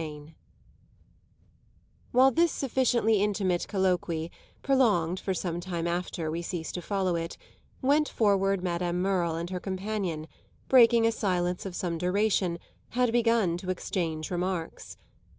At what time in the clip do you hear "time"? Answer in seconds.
5.60-5.86